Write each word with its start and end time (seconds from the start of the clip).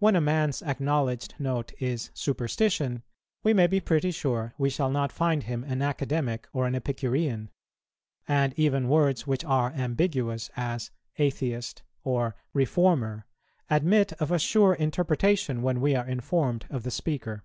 When 0.00 0.16
a 0.16 0.20
man's 0.20 0.62
acknowledged 0.62 1.36
note 1.38 1.72
is 1.80 2.10
superstition, 2.12 3.04
we 3.44 3.54
may 3.54 3.68
be 3.68 3.78
pretty 3.78 4.10
sure 4.10 4.52
we 4.58 4.68
shall 4.68 4.90
not 4.90 5.12
find 5.12 5.44
him 5.44 5.62
an 5.62 5.80
Academic 5.80 6.48
or 6.52 6.66
an 6.66 6.74
Epicurean; 6.74 7.48
and 8.26 8.52
even 8.58 8.88
words 8.88 9.28
which 9.28 9.44
are 9.44 9.70
ambiguous, 9.74 10.50
as 10.56 10.90
"atheist," 11.18 11.84
or 12.02 12.34
"reformer," 12.52 13.26
admit 13.70 14.12
of 14.14 14.32
a 14.32 14.40
sure 14.40 14.74
interpretation 14.74 15.62
when 15.62 15.80
we 15.80 15.94
are 15.94 16.08
informed 16.08 16.66
of 16.68 16.82
the 16.82 16.90
speaker. 16.90 17.44